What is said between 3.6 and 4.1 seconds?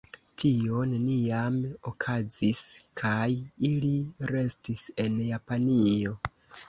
ili